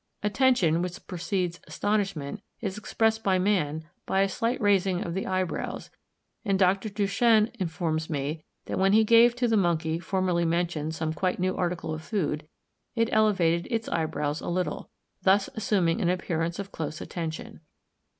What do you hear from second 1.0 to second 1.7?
precedes